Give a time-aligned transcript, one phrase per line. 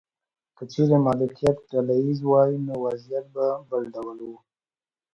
[0.55, 4.29] که چیرې مالکیت ډله ایز وای نو وضعیت به بل ډول و.